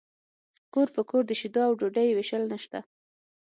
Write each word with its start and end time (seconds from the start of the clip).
کور 0.73 0.87
په 0.95 1.01
کور 1.09 1.23
د 1.27 1.31
شیدو 1.39 1.61
او 1.67 1.73
ډوډۍ 1.79 2.09
ویشل 2.13 2.43
نشته 2.53 2.79